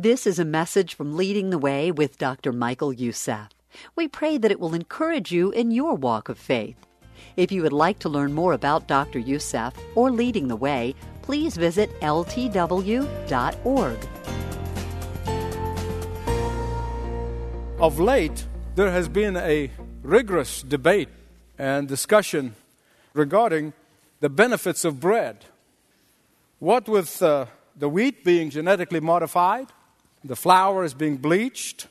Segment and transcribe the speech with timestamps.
[0.00, 2.52] This is a message from Leading the Way with Dr.
[2.52, 3.48] Michael Youssef.
[3.96, 6.76] We pray that it will encourage you in your walk of faith.
[7.36, 9.18] If you would like to learn more about Dr.
[9.18, 13.08] Youssef or Leading the Way, please visit ltw.org.
[17.80, 18.46] Of late,
[18.76, 19.68] there has been a
[20.04, 21.08] rigorous debate
[21.58, 22.54] and discussion
[23.14, 23.72] regarding
[24.20, 25.46] the benefits of bread.
[26.60, 27.46] What with uh,
[27.76, 29.72] the wheat being genetically modified,
[30.24, 31.86] the flour is being bleached,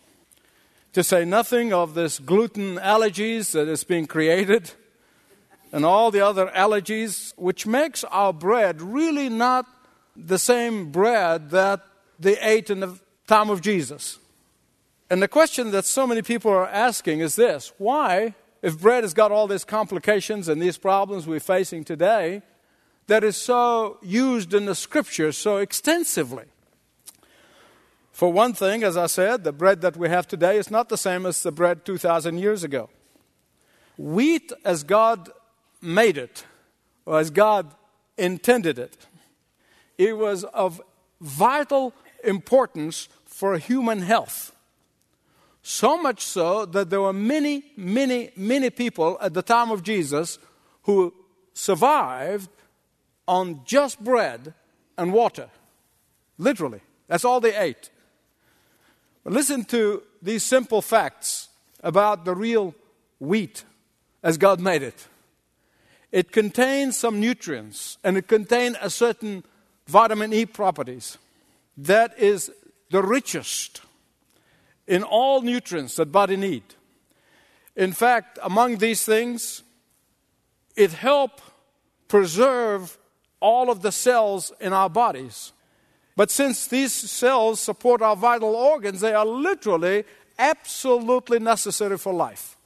[0.93, 4.71] to say nothing of this gluten allergies that is being created
[5.71, 9.65] and all the other allergies, which makes our bread really not
[10.15, 11.81] the same bread that
[12.19, 14.17] they ate in the time of Jesus.
[15.09, 19.13] And the question that so many people are asking is this why, if bread has
[19.13, 22.41] got all these complications and these problems we're facing today,
[23.07, 26.45] that is so used in the scriptures so extensively?
[28.17, 30.97] For one thing, as I said, the bread that we have today is not the
[30.97, 32.89] same as the bread 2,000 years ago.
[33.95, 35.29] Wheat, as God
[35.83, 36.43] made it,
[37.05, 37.75] or as God
[38.17, 39.05] intended it,
[39.99, 40.81] it was of
[41.21, 44.51] vital importance for human health.
[45.61, 50.39] So much so that there were many, many, many people at the time of Jesus
[50.85, 51.13] who
[51.53, 52.49] survived
[53.27, 54.55] on just bread
[54.97, 55.51] and water.
[56.39, 56.81] Literally.
[57.07, 57.91] That's all they ate.
[59.27, 61.49] But listen to these simple facts
[61.83, 62.73] about the real
[63.19, 63.65] wheat
[64.23, 65.05] as God made it.
[66.13, 69.43] It contains some nutrients and it contains a certain
[69.85, 71.17] vitamin E properties
[71.75, 72.49] that is
[72.89, 73.81] the richest
[74.87, 76.63] in all nutrients that body need.
[77.75, 79.61] In fact, among these things,
[80.77, 81.41] it help
[82.07, 82.97] preserve
[83.41, 85.51] all of the cells in our bodies.
[86.17, 90.03] But since these cells support our vital organs, they are literally
[90.39, 92.57] absolutely necessary for life.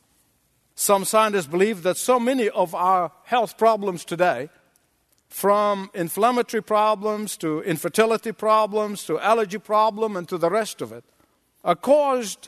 [0.73, 4.49] Some scientists believe that so many of our health problems today,
[5.27, 11.03] from inflammatory problems to infertility problems to allergy problem and to the rest of it,
[11.65, 12.47] are caused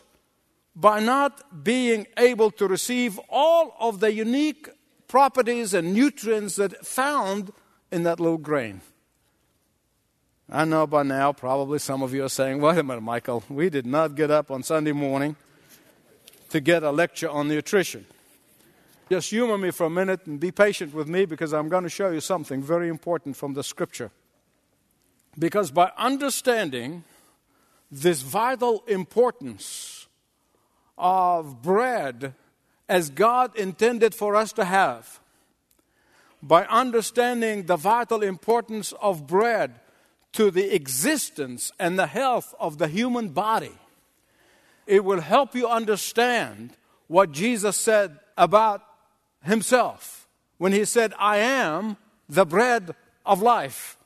[0.73, 4.69] by not being able to receive all of the unique
[5.09, 7.51] properties and nutrients that found
[7.91, 8.79] in that little grain.
[10.51, 13.69] I know by now, probably some of you are saying, wait a minute, Michael, we
[13.69, 15.35] did not get up on Sunday morning
[16.49, 18.05] to get a lecture on nutrition.
[19.09, 21.89] Just humor me for a minute and be patient with me because I'm going to
[21.89, 24.11] show you something very important from the scripture.
[25.37, 27.03] Because by understanding
[27.91, 30.07] this vital importance
[30.97, 32.33] of bread
[32.89, 35.19] as God intended for us to have,
[36.41, 39.79] by understanding the vital importance of bread
[40.33, 43.71] to the existence and the health of the human body,
[44.85, 46.71] it will help you understand
[47.07, 48.83] what Jesus said about
[49.43, 50.27] himself
[50.57, 52.95] when he said, I am the bread
[53.25, 53.97] of life.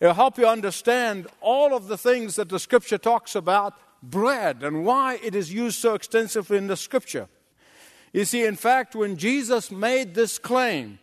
[0.00, 4.84] It'll help you understand all of the things that the scripture talks about bread and
[4.84, 7.28] why it is used so extensively in the scripture.
[8.12, 10.98] You see, in fact, when Jesus made this claim,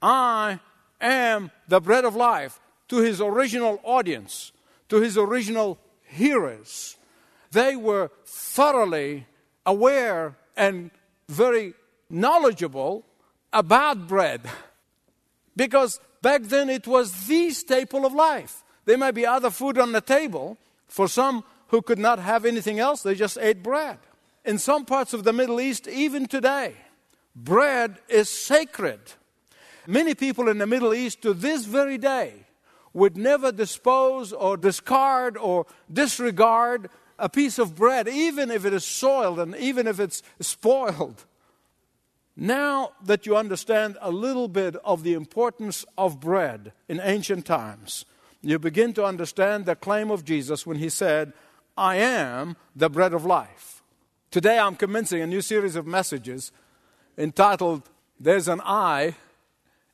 [0.00, 0.60] I
[1.00, 4.52] am the bread of life, to his original audience,
[4.88, 6.96] to his original hearers,
[7.52, 9.26] they were thoroughly
[9.64, 10.90] aware and
[11.28, 11.74] very
[12.10, 13.04] knowledgeable
[13.52, 14.42] about bread.
[15.56, 18.64] Because back then it was the staple of life.
[18.84, 20.58] There may be other food on the table.
[20.88, 23.98] For some who could not have anything else, they just ate bread.
[24.44, 26.74] In some parts of the Middle East, even today,
[27.36, 29.00] bread is sacred.
[29.86, 32.46] Many people in the Middle East to this very day
[32.92, 38.84] would never dispose or discard or disregard a piece of bread, even if it is
[38.84, 41.24] soiled and even if it's spoiled.
[42.36, 48.06] Now that you understand a little bit of the importance of bread in ancient times,
[48.40, 51.34] you begin to understand the claim of Jesus when he said,
[51.76, 53.82] I am the bread of life.
[54.30, 56.52] Today I'm commencing a new series of messages
[57.18, 57.82] entitled,
[58.18, 59.14] There's an I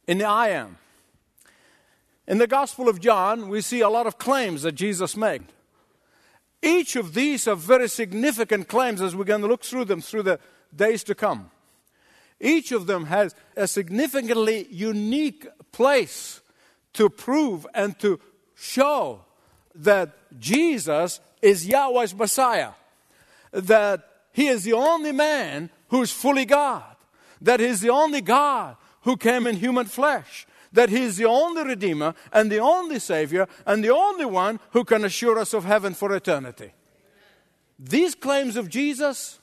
[0.07, 0.79] in the I am.
[2.27, 5.45] In the Gospel of John, we see a lot of claims that Jesus made.
[6.63, 10.25] Each of these are very significant claims as we're going to look through them through
[10.25, 10.41] the
[10.75, 11.51] days to come.
[12.41, 16.41] Each of them has a significantly unique place
[16.95, 18.19] to prove and to
[18.55, 19.21] show
[19.75, 22.71] that Jesus is Yahweh's Messiah,
[23.53, 26.97] that He is the only man who's fully God,
[27.41, 30.47] that He's the only God who came in human flesh,
[30.77, 34.85] that He is the only Redeemer and the only Savior and the only one who
[34.85, 36.73] can assure us of heaven for eternity.
[37.79, 39.41] These claims of Jesus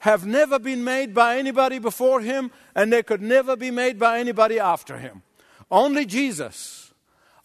[0.00, 4.18] have never been made by anybody before Him, and they could never be made by
[4.18, 5.22] anybody after Him.
[5.70, 6.92] Only Jesus.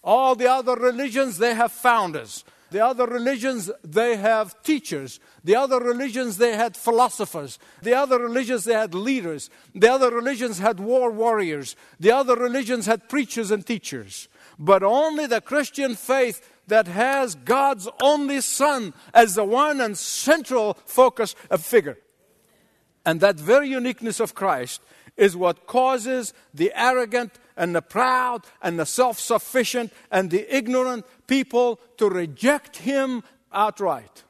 [0.04, 2.44] All the other religions, they have founders.
[2.70, 5.18] The other religions, they have teachers.
[5.42, 7.58] The other religions, they had philosophers.
[7.82, 9.50] The other religions, they had leaders.
[9.74, 11.74] The other religions had war warriors.
[11.98, 14.28] The other religions had preachers and teachers.
[14.58, 20.74] But only the Christian faith that has God's only Son as the one and central
[20.86, 21.98] focus of figure.
[23.04, 24.80] And that very uniqueness of Christ
[25.16, 31.04] is what causes the arrogant and the proud and the self sufficient and the ignorant
[31.26, 33.22] people to reject him
[33.52, 34.24] outright.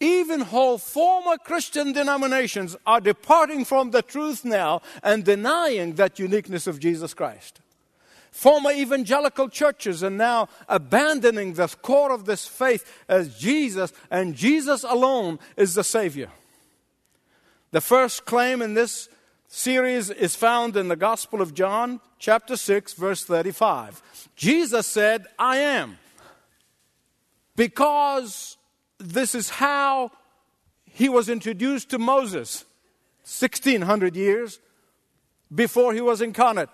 [0.00, 6.66] Even whole former Christian denominations are departing from the truth now and denying that uniqueness
[6.66, 7.60] of Jesus Christ.
[8.34, 14.82] Former evangelical churches are now abandoning the core of this faith as Jesus and Jesus
[14.82, 16.30] alone is the Savior.
[17.70, 19.08] The first claim in this
[19.54, 24.02] series is found in the Gospel of John, chapter 6, verse 35.
[24.34, 25.98] Jesus said, I am.
[27.54, 28.56] Because
[28.98, 30.10] this is how
[30.84, 32.64] he was introduced to Moses
[33.22, 34.58] 1600 years
[35.54, 36.70] before he was incarnate.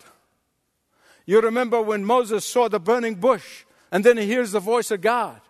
[1.27, 5.03] You remember when Moses saw the burning bush and then he hears the voice of
[5.03, 5.41] God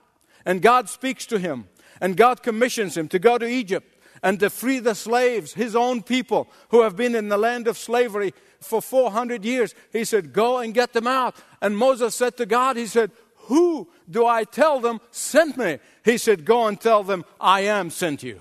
[0.45, 1.69] and God speaks to him
[2.01, 3.90] and God commissions him to go to Egypt
[4.23, 7.79] and to free the slaves, his own people, who have been in the land of
[7.79, 9.75] slavery for 400 years.
[9.93, 11.37] He said, Go and get them out.
[11.61, 13.11] And Moses said to God, He said,
[13.47, 15.79] Who do I tell them sent me?
[16.05, 18.41] He said, Go and tell them, I am sent you.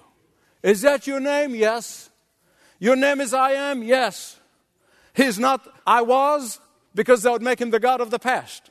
[0.62, 1.56] Is that your name?
[1.56, 2.10] Yes.
[2.80, 3.84] Your name is I am?
[3.84, 4.40] Yes.
[5.14, 6.60] He's not I was,
[6.96, 8.70] because that would make him the God of the past.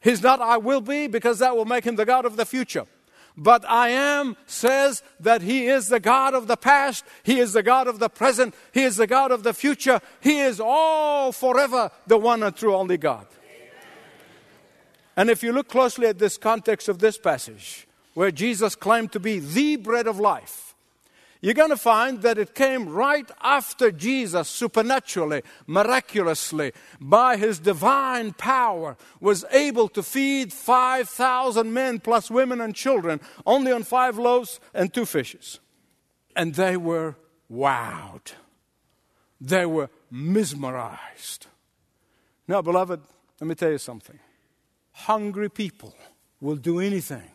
[0.00, 2.86] He's not I will be, because that will make him the God of the future.
[3.36, 7.62] But I am says that He is the God of the past, He is the
[7.62, 11.90] God of the present, He is the God of the future, He is all forever
[12.06, 13.26] the one and true only God.
[15.16, 19.20] And if you look closely at this context of this passage, where Jesus claimed to
[19.20, 20.65] be the bread of life,
[21.40, 28.32] you're going to find that it came right after Jesus supernaturally, miraculously, by his divine
[28.32, 34.60] power, was able to feed 5,000 men plus women and children only on five loaves
[34.72, 35.60] and two fishes.
[36.34, 37.16] And they were
[37.50, 38.32] wowed.
[39.40, 41.46] They were mesmerized.
[42.48, 43.00] Now, beloved,
[43.40, 44.18] let me tell you something.
[44.92, 45.94] Hungry people
[46.40, 47.30] will do anything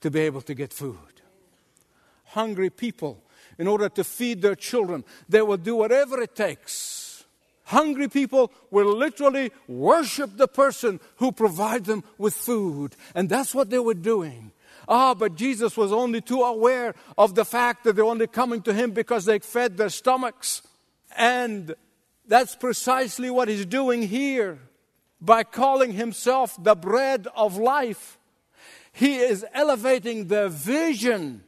[0.00, 1.13] to be able to get food
[2.34, 3.22] hungry people
[3.58, 5.04] in order to feed their children.
[5.28, 7.24] They will do whatever it takes.
[7.64, 12.94] Hungry people will literally worship the person who provides them with food.
[13.14, 14.52] And that's what they were doing.
[14.86, 18.74] Ah, but Jesus was only too aware of the fact that they're only coming to
[18.74, 20.60] him because they fed their stomachs.
[21.16, 21.74] And
[22.26, 24.58] that's precisely what he's doing here
[25.20, 28.18] by calling himself the bread of life.
[28.92, 31.44] He is elevating the vision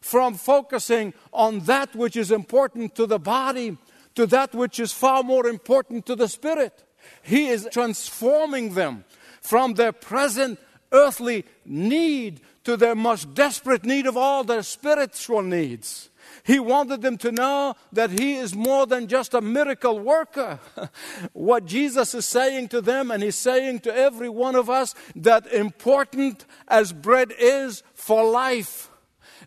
[0.00, 3.76] from focusing on that which is important to the body
[4.14, 6.84] to that which is far more important to the spirit.
[7.22, 9.04] He is transforming them
[9.40, 10.58] from their present
[10.92, 16.10] earthly need to their most desperate need of all, their spiritual needs.
[16.44, 20.58] He wanted them to know that He is more than just a miracle worker.
[21.32, 25.46] what Jesus is saying to them, and He's saying to every one of us, that
[25.52, 28.89] important as bread is for life,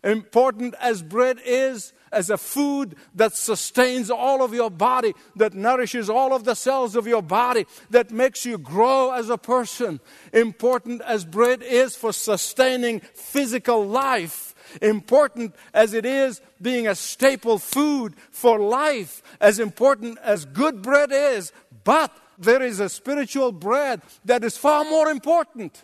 [0.04, 6.08] important as bread is, as a food that sustains all of your body, that nourishes
[6.08, 9.98] all of the cells of your body, that makes you grow as a person.
[10.32, 14.54] Important as bread is for sustaining physical life.
[14.80, 21.10] Important as it is being a staple food for life, as important as good bread
[21.12, 25.82] is, but there is a spiritual bread that is far more important.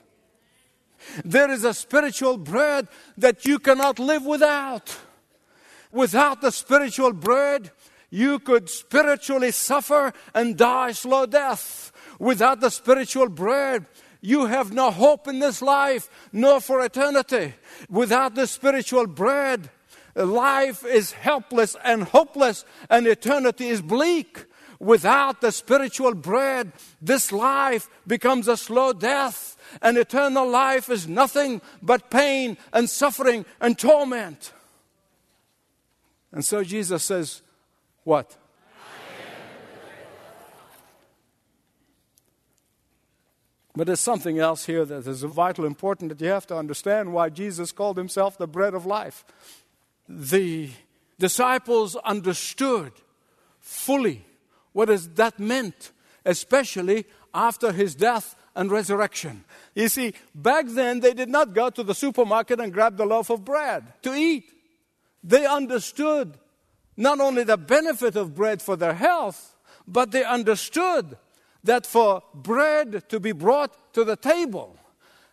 [1.24, 4.96] There is a spiritual bread that you cannot live without.
[5.92, 7.70] Without the spiritual bread,
[8.10, 11.92] you could spiritually suffer and die slow death.
[12.18, 13.86] Without the spiritual bread,
[14.20, 17.54] you have no hope in this life, nor for eternity.
[17.88, 19.70] Without the spiritual bread,
[20.14, 24.44] life is helpless and hopeless, and eternity is bleak.
[24.78, 31.60] Without the spiritual bread, this life becomes a slow death and eternal life is nothing
[31.82, 34.52] but pain and suffering and torment.
[36.32, 37.42] And so Jesus says,
[38.04, 38.36] What?
[43.76, 47.28] But there's something else here that is vital important that you have to understand why
[47.28, 49.24] Jesus called himself the bread of life.
[50.08, 50.70] The
[51.18, 52.92] disciples understood
[53.60, 54.24] fully
[54.72, 55.92] what that meant,
[56.24, 59.44] especially after his death and resurrection.
[59.74, 63.30] You see, back then they did not go to the supermarket and grab the loaf
[63.30, 64.44] of bread to eat.
[65.22, 66.38] They understood
[66.96, 71.16] not only the benefit of bread for their health, but they understood
[71.64, 74.76] that for bread to be brought to the table,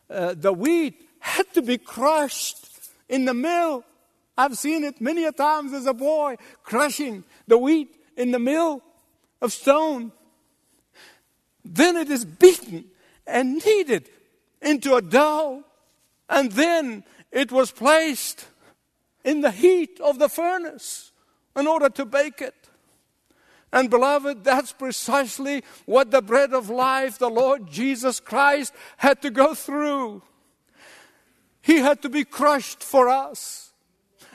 [0.09, 2.65] uh, the wheat had to be crushed
[3.09, 3.83] in the mill.
[4.38, 8.81] I've seen it many a times as a boy, crushing the wheat in the mill
[9.41, 10.12] of stone.
[11.65, 12.86] Then it is beaten
[13.27, 14.10] and kneaded
[14.62, 15.63] into a dough,
[16.29, 18.48] and then it was placed
[19.24, 21.12] in the heat of the furnace
[21.55, 22.55] in order to bake it.
[23.74, 29.29] And beloved, that's precisely what the bread of life, the Lord Jesus Christ, had to
[29.29, 30.24] go through.
[31.62, 33.74] He had to be crushed for us.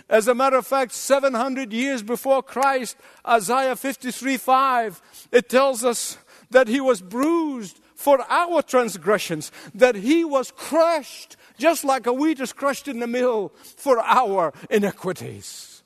[0.08, 6.18] As a matter of fact, 700 years before Christ, Isaiah 53 5, it tells us
[6.50, 12.40] that he was bruised for our transgressions, that he was crushed, just like a wheat
[12.40, 15.84] is crushed in the mill, for our iniquities.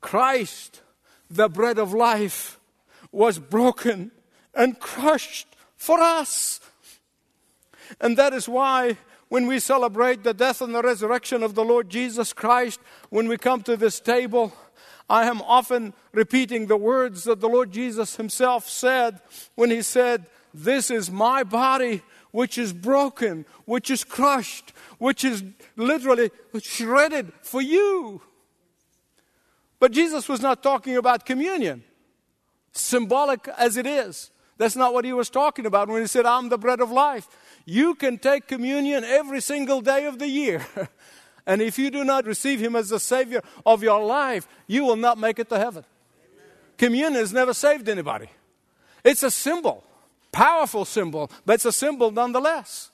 [0.00, 0.80] Christ,
[1.30, 2.58] the bread of life,
[3.12, 4.12] was broken
[4.54, 6.60] and crushed for us.
[8.00, 8.96] And that is why
[9.28, 13.36] when we celebrate the death and the resurrection of the Lord Jesus Christ, when we
[13.36, 14.54] come to this table,
[15.12, 19.20] I am often repeating the words that the Lord Jesus Himself said
[19.54, 22.00] when He said, This is my body
[22.30, 25.44] which is broken, which is crushed, which is
[25.76, 26.30] literally
[26.62, 28.22] shredded for you.
[29.78, 31.84] But Jesus was not talking about communion,
[32.72, 34.30] symbolic as it is.
[34.56, 37.28] That's not what he was talking about when he said, I'm the bread of life.
[37.66, 40.66] You can take communion every single day of the year.
[41.46, 44.96] and if you do not receive him as the Savior of your life, you will
[44.96, 45.84] not make it to heaven.
[45.84, 46.46] Amen.
[46.78, 48.28] Communion has never saved anybody.
[49.04, 49.84] It's a symbol,
[50.30, 52.90] powerful symbol, but it's a symbol nonetheless.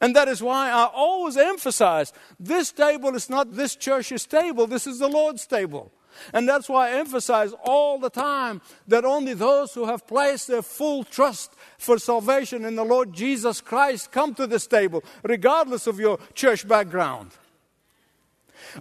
[0.00, 4.86] And that is why I always emphasize this table is not this church's table, this
[4.86, 5.92] is the Lord's table.
[6.32, 10.62] And that's why I emphasize all the time that only those who have placed their
[10.62, 16.00] full trust for salvation in the Lord Jesus Christ come to this table, regardless of
[16.00, 17.30] your church background.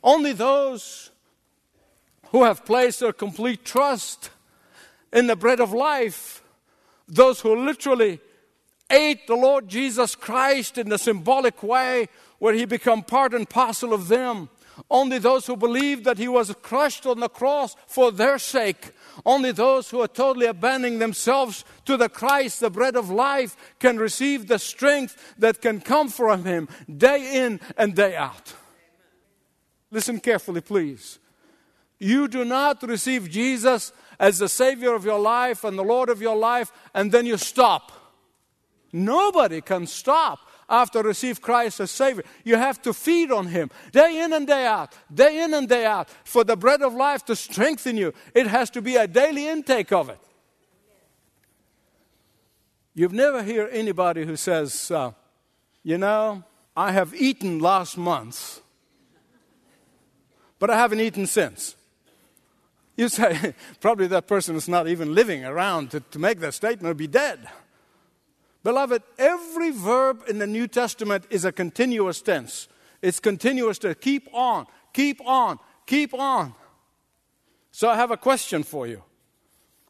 [0.03, 1.11] Only those
[2.31, 4.29] who have placed their complete trust
[5.13, 6.43] in the bread of life,
[7.07, 8.19] those who literally
[8.89, 13.93] ate the Lord Jesus Christ in the symbolic way where he became part and parcel
[13.93, 14.49] of them
[14.89, 18.91] only those who believe that he was crushed on the cross for their sake.
[19.25, 23.97] Only those who are totally abandoning themselves to the Christ, the bread of life, can
[23.97, 28.53] receive the strength that can come from him day in and day out.
[29.91, 31.19] Listen carefully, please.
[31.99, 36.21] You do not receive Jesus as the Savior of your life and the Lord of
[36.21, 37.91] your life, and then you stop.
[38.91, 40.39] Nobody can stop
[40.69, 42.23] after receive Christ as Savior.
[42.43, 45.85] You have to feed on Him day in and day out, day in and day
[45.85, 46.09] out.
[46.23, 49.91] For the bread of life to strengthen you, it has to be a daily intake
[49.91, 50.19] of it.
[52.93, 55.11] You've never hear anybody who says, uh,
[55.83, 56.43] you know,
[56.75, 58.61] I have eaten last month,
[60.59, 61.75] but I haven't eaten since.
[62.95, 66.91] You say, probably that person is not even living around to, to make that statement
[66.91, 67.47] or be dead.
[68.63, 72.67] Beloved, every verb in the New Testament is a continuous tense.
[73.01, 76.53] It's continuous to keep on, keep on, keep on.
[77.71, 79.03] So I have a question for you.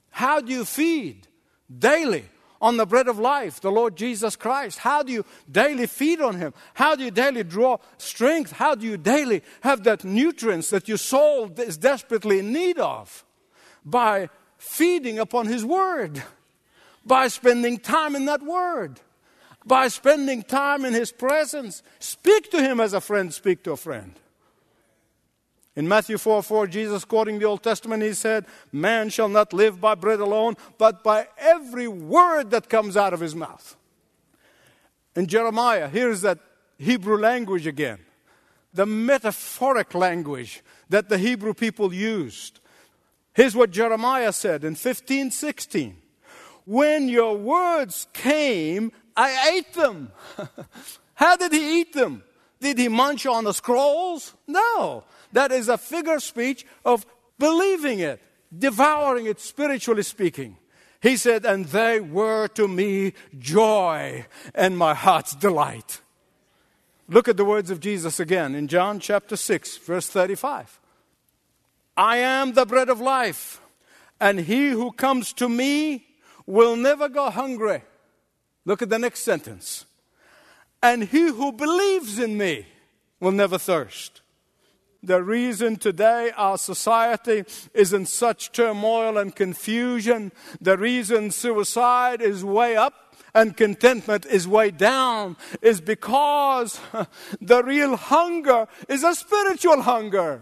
[0.10, 1.28] How do you feed
[1.76, 2.26] daily
[2.62, 4.80] on the bread of life, the Lord Jesus Christ?
[4.80, 6.54] How do you daily feed on Him?
[6.74, 8.54] How do you daily draw strength?
[8.54, 13.24] How do you daily have that nutrients that your soul is desperately in need of?
[13.86, 16.24] By feeding upon His Word
[17.08, 19.00] by spending time in that Word,
[19.66, 21.82] by spending time in His presence.
[22.00, 24.14] Speak to Him as a friend, speak to a friend.
[25.78, 29.80] In Matthew 4 4, Jesus, quoting the Old Testament, he said, Man shall not live
[29.80, 33.78] by bread alone, but by every word that comes out of his mouth.
[35.16, 36.40] In Jeremiah, here's that
[36.80, 38.00] Hebrew language again,
[38.74, 42.60] the metaphoric language that the Hebrew people used.
[43.36, 45.96] Here's what Jeremiah said in 15 16.
[46.66, 50.12] When your words came, I ate them.
[51.14, 52.24] How did he eat them?
[52.60, 54.34] Did he munch on the scrolls?
[54.48, 55.04] No.
[55.34, 57.06] That is a figure speech of
[57.40, 58.22] believing it,
[58.58, 60.58] devouring it, spiritually speaking.
[61.02, 66.02] He said, And they were to me joy and my heart's delight.
[67.08, 70.80] Look at the words of Jesus again in John chapter 6, verse 35.
[71.96, 73.62] I am the bread of life,
[74.20, 76.06] and he who comes to me
[76.46, 77.82] will never go hungry.
[78.66, 79.86] Look at the next sentence.
[80.84, 82.68] And he who believes in me
[83.20, 84.22] will never thirst.
[85.08, 92.44] The reason today our society is in such turmoil and confusion, the reason suicide is
[92.44, 96.82] way up and contentment is way down, is because
[97.42, 100.42] the real hunger is a spiritual hunger.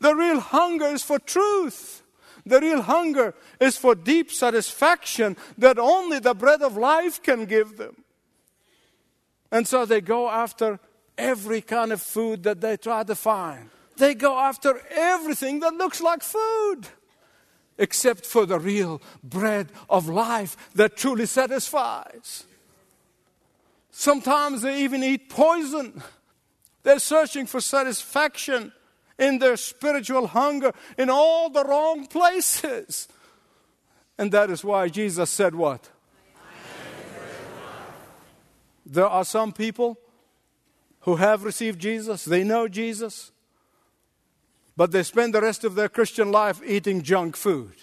[0.00, 2.02] The real hunger is for truth.
[2.46, 7.76] The real hunger is for deep satisfaction that only the bread of life can give
[7.76, 8.04] them.
[9.52, 10.80] And so they go after
[11.18, 13.70] every kind of food that they try to find.
[13.96, 16.82] They go after everything that looks like food,
[17.78, 22.44] except for the real bread of life that truly satisfies.
[23.90, 26.02] Sometimes they even eat poison.
[26.82, 28.72] They're searching for satisfaction
[29.18, 33.08] in their spiritual hunger in all the wrong places.
[34.18, 35.90] And that is why Jesus said, What?
[38.84, 39.98] There are some people
[41.06, 43.30] who have received Jesus, they know Jesus,
[44.76, 47.74] but they spend the rest of their Christian life eating junk food.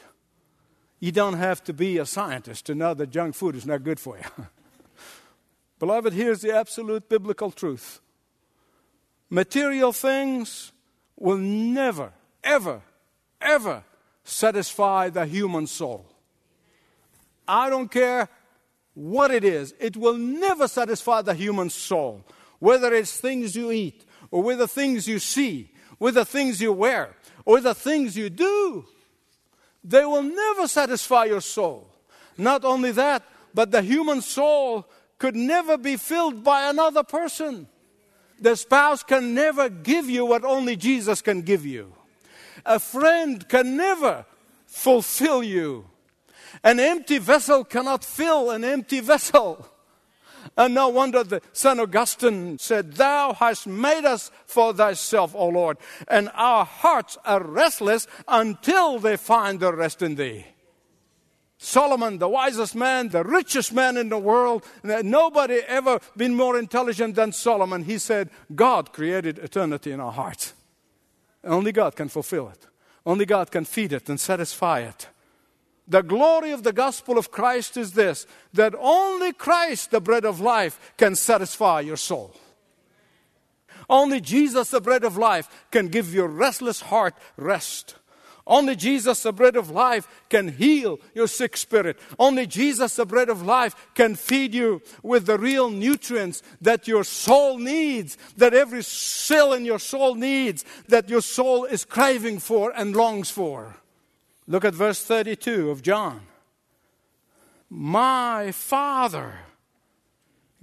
[0.99, 3.97] You don't have to be a scientist to know that junk food is not good
[3.97, 4.45] for you.
[5.79, 8.01] Beloved, here's the absolute biblical truth
[9.29, 10.73] material things
[11.17, 12.11] will never,
[12.43, 12.81] ever,
[13.39, 13.85] ever
[14.25, 16.05] satisfy the human soul.
[17.47, 18.27] I don't care
[18.95, 22.25] what it is, it will never satisfy the human soul.
[22.63, 27.59] Whether it's things you eat, or whether things you see, whether things you wear, or
[27.59, 28.85] the things you do,
[29.83, 31.89] they will never satisfy your soul.
[32.37, 33.21] Not only that,
[33.53, 34.87] but the human soul
[35.19, 37.67] could never be filled by another person.
[38.39, 41.93] The spouse can never give you what only Jesus can give you.
[42.65, 44.25] A friend can never
[44.67, 45.89] fulfill you.
[46.63, 49.67] An empty vessel cannot fill an empty vessel.
[50.57, 51.79] And no wonder the St.
[51.79, 55.77] Augustine said, Thou hast made us for thyself, O Lord,
[56.07, 60.45] and our hearts are restless until they find their rest in thee.
[61.57, 67.15] Solomon, the wisest man, the richest man in the world, nobody ever been more intelligent
[67.15, 67.85] than Solomon.
[67.85, 70.53] He said, God created eternity in our hearts.
[71.41, 72.67] Only God can fulfill it.
[73.05, 75.07] Only God can feed it and satisfy it.
[75.87, 80.39] The glory of the gospel of Christ is this that only Christ, the bread of
[80.39, 82.35] life, can satisfy your soul.
[83.89, 87.95] Only Jesus, the bread of life, can give your restless heart rest.
[88.45, 91.97] Only Jesus, the bread of life, can heal your sick spirit.
[92.19, 97.05] Only Jesus, the bread of life, can feed you with the real nutrients that your
[97.05, 102.71] soul needs, that every cell in your soul needs, that your soul is craving for
[102.75, 103.77] and longs for.
[104.47, 106.21] Look at verse 32 of John.
[107.69, 109.39] My Father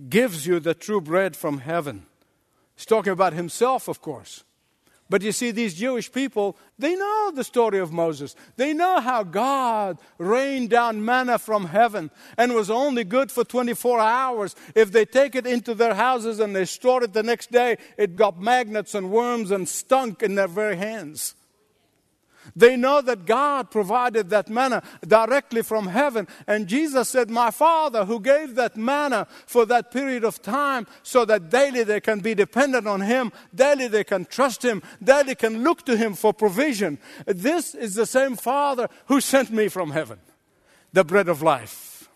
[0.08, 2.06] gives you the true bread from heaven.
[2.76, 4.44] He's talking about himself, of course.
[5.10, 8.36] But you see, these Jewish people, they know the story of Moses.
[8.56, 13.98] They know how God rained down manna from heaven and was only good for 24
[13.98, 14.54] hours.
[14.76, 18.14] If they take it into their houses and they store it the next day, it
[18.14, 21.34] got maggots and worms and stunk in their very hands.
[22.56, 26.26] They know that God provided that manna directly from heaven.
[26.46, 31.24] And Jesus said, My Father, who gave that manna for that period of time so
[31.24, 35.62] that daily they can be dependent on Him, daily they can trust Him, daily can
[35.62, 36.98] look to Him for provision.
[37.26, 40.18] This is the same Father who sent me from heaven,
[40.92, 42.08] the bread of life.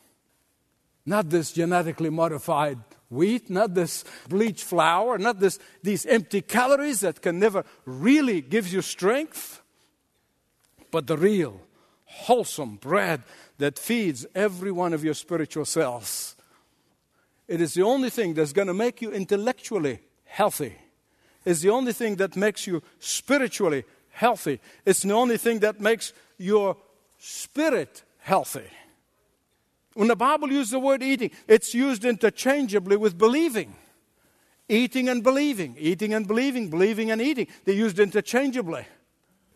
[1.06, 2.78] Not this genetically modified
[3.10, 8.66] wheat, not this bleached flour, not this, these empty calories that can never really give
[8.68, 9.60] you strength
[10.94, 11.60] but the real,
[12.04, 13.20] wholesome bread
[13.58, 16.36] that feeds every one of your spiritual cells.
[17.48, 20.76] It is the only thing that's going to make you intellectually healthy.
[21.44, 24.60] It's the only thing that makes you spiritually healthy.
[24.86, 26.76] It's the only thing that makes your
[27.18, 28.70] spirit healthy.
[29.94, 33.74] When the Bible uses the word eating, it's used interchangeably with believing.
[34.68, 37.48] Eating and believing, eating and believing, believing and eating.
[37.64, 38.86] They're used interchangeably.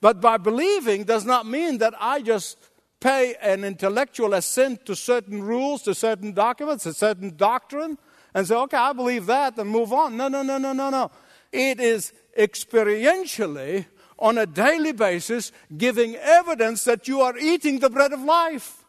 [0.00, 2.58] But by believing does not mean that I just
[3.00, 7.98] pay an intellectual assent to certain rules, to certain documents, to certain doctrine,
[8.34, 10.16] and say, okay, I believe that and move on.
[10.16, 11.10] No, no, no, no, no, no.
[11.52, 13.86] It is experientially
[14.18, 18.84] on a daily basis, giving evidence that you are eating the bread of life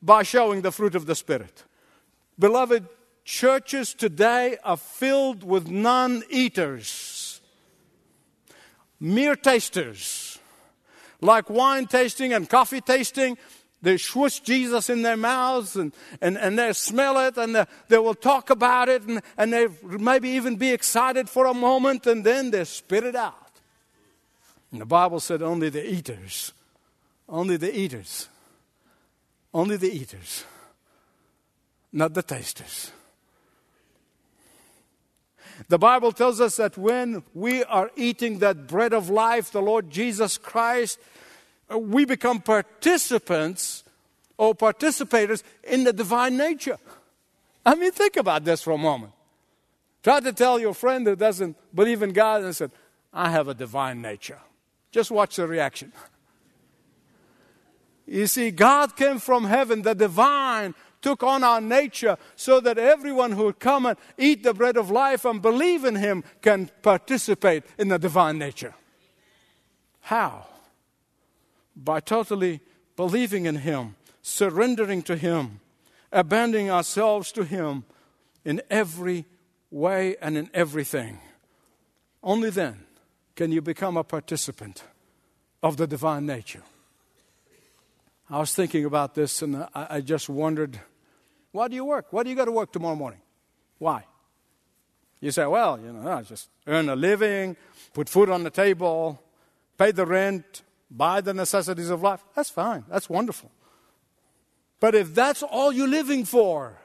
[0.00, 1.64] by showing the fruit of the Spirit.
[2.38, 2.88] Beloved,
[3.24, 7.40] churches today are filled with non eaters,
[8.98, 10.29] mere tasters,
[11.20, 13.36] like wine tasting and coffee tasting.
[13.82, 17.98] They swish Jesus in their mouths and, and, and they smell it and they, they
[17.98, 22.22] will talk about it and, and they maybe even be excited for a moment and
[22.22, 23.50] then they spit it out.
[24.70, 26.52] And the Bible said only the eaters,
[27.28, 28.28] only the eaters,
[29.54, 30.44] only the eaters,
[31.90, 32.92] not the tasters.
[35.68, 39.90] The Bible tells us that when we are eating that bread of life, the Lord
[39.90, 40.98] Jesus Christ,
[41.70, 43.84] Uh, we become participants
[44.36, 46.78] or participators in the divine nature.
[47.64, 49.12] I mean, think about this for a moment.
[50.02, 52.70] Try to tell your friend who doesn't believe in God and said,
[53.12, 54.38] I have a divine nature.
[54.90, 55.92] Just watch the reaction.
[58.06, 63.30] You see, God came from heaven, the divine took on our nature so that everyone
[63.30, 67.62] who would come and eat the bread of life and believe in Him can participate
[67.78, 68.74] in the divine nature.
[70.00, 70.46] How?
[71.76, 72.60] By totally
[72.96, 75.60] believing in Him, surrendering to Him,
[76.12, 77.84] abandoning ourselves to Him
[78.44, 79.26] in every
[79.70, 81.20] way and in everything.
[82.22, 82.86] Only then
[83.34, 84.84] can you become a participant
[85.62, 86.62] of the divine nature.
[88.28, 90.80] I was thinking about this and I, just wondered
[91.52, 92.06] why do you work?
[92.12, 93.20] Why do you go to work tomorrow morning?
[93.78, 94.04] Why?
[95.20, 97.56] You say, well, you know, I just earn a living,
[97.92, 99.20] put food on the table,
[99.76, 102.22] pay the rent, buy the necessities of life.
[102.34, 102.84] That's fine.
[102.88, 103.50] That's wonderful.
[104.80, 106.78] But if that's all you're living for,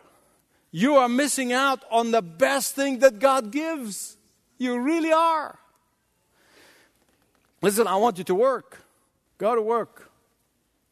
[0.71, 4.17] you are missing out on the best thing that God gives.
[4.57, 5.57] You really are.
[7.61, 8.81] Listen, I want you to work.
[9.37, 10.11] Go to work.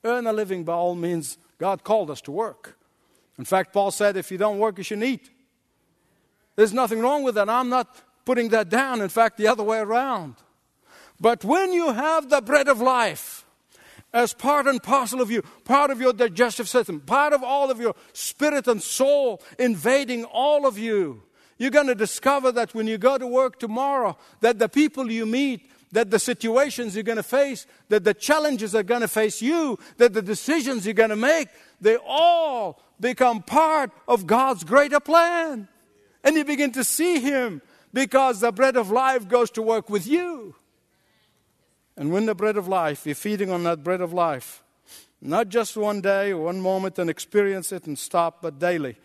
[0.03, 1.37] Earn a living by all means.
[1.57, 2.77] God called us to work.
[3.37, 5.29] In fact, Paul said, if you don't work, you shouldn't eat.
[6.55, 7.49] There's nothing wrong with that.
[7.49, 9.01] I'm not putting that down.
[9.01, 10.35] In fact, the other way around.
[11.23, 13.45] But when you have the bread of life
[14.11, 17.79] as part and parcel of you, part of your digestive system, part of all of
[17.79, 21.23] your spirit and soul invading all of you,
[21.57, 25.25] you're going to discover that when you go to work tomorrow, that the people you
[25.25, 29.41] meet, that the situations you're going to face, that the challenges are going to face
[29.41, 31.47] you, that the decisions you're going to make,
[31.79, 35.69] they all become part of God's greater plan.
[36.21, 37.61] And you begin to see Him
[37.93, 40.55] because the bread of life goes to work with you.
[41.95, 44.63] And when the bread of life, you're feeding on that bread of life,
[45.21, 48.97] not just one day one moment and experience it and stop, but daily.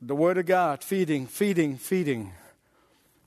[0.00, 2.32] The Word of God, feeding, feeding, feeding.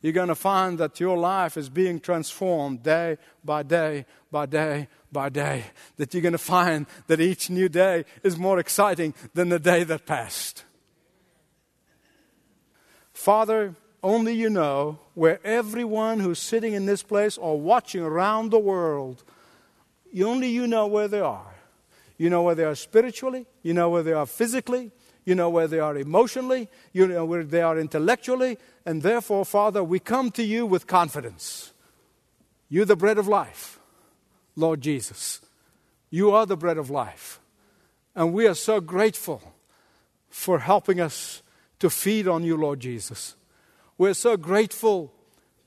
[0.02, 4.88] You're going to find that your life is being transformed day by day by day
[5.12, 5.66] by day,
[5.98, 9.84] that you're going to find that each new day is more exciting than the day
[9.84, 10.64] that passed.
[13.12, 13.76] Father,
[14.08, 19.26] only you know where everyone who's sitting in this place or watching around the world,
[20.24, 21.56] only you know where they are.
[22.18, 24.92] You know where they are spiritually, you know where they are physically,
[25.26, 29.84] you know where they are emotionally, you know where they are intellectually, and therefore, Father,
[29.84, 31.74] we come to you with confidence.
[32.70, 33.78] You're the bread of life.
[34.56, 35.42] Lord Jesus.
[36.10, 37.42] You are the bread of life.
[38.16, 39.42] And we are so grateful
[40.30, 41.44] for helping us
[41.80, 43.36] to feed on you, Lord Jesus.
[43.98, 45.12] We're so grateful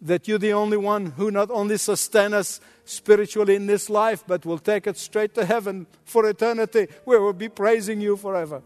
[0.00, 4.46] that you're the only one who not only sustain us spiritually in this life, but
[4.46, 8.62] will take us straight to heaven for eternity, where we'll be praising you forever.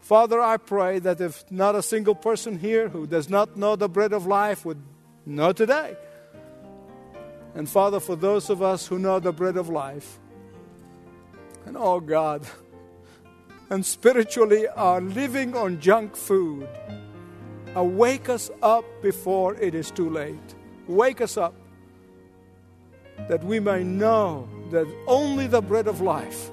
[0.00, 3.88] Father, I pray that if not a single person here who does not know the
[3.88, 4.80] bread of life would
[5.26, 5.96] know today
[7.54, 10.18] and Father, for those of us who know the bread of life,
[11.66, 12.46] and oh God,
[13.68, 16.66] and spiritually are living on junk food,
[17.76, 20.54] Uh, wake us up before it is too late.
[20.86, 21.54] Wake us up
[23.28, 26.50] that we may know that only the bread of life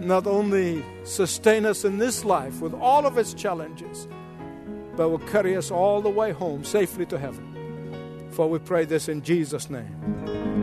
[0.00, 4.08] not only sustain us in this life with all of its challenges,
[4.96, 8.28] but will carry us all the way home safely to heaven.
[8.30, 10.53] For we pray this in Jesus' name.